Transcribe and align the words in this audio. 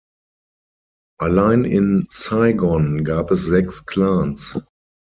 Allein 1.19 1.63
in 1.63 2.07
Saigon 2.09 3.03
gab 3.03 3.29
es 3.29 3.45
sechs 3.45 3.85
Clans. 3.85 4.57